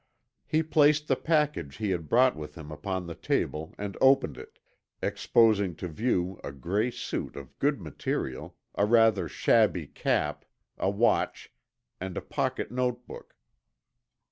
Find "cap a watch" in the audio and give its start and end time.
9.85-11.53